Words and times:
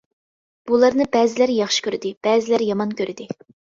بۇلارنى 0.69 1.05
بەزىلەر 1.15 1.53
ياخشى 1.57 1.85
كۆردى، 1.89 2.13
بەزىلەر 2.29 2.65
يامان 2.71 2.97
كۆردى. 3.03 3.29